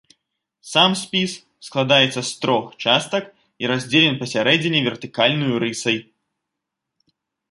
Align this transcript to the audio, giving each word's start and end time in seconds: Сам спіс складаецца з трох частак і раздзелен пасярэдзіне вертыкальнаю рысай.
Сам 0.69 0.91
спіс 1.01 1.33
складаецца 1.67 2.21
з 2.29 2.31
трох 2.45 2.65
частак 2.87 3.23
і 3.65 3.71
раздзелен 3.73 4.15
пасярэдзіне 4.23 4.79
вертыкальнаю 4.89 5.55
рысай. 5.65 5.97